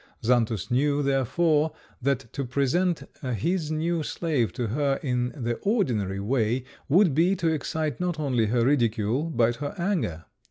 [0.25, 3.03] Xantus knew, therefore, that to present
[3.35, 8.47] his new slave to her in the ordinary way would be to excite not only
[8.47, 10.25] her ridicule but her anger.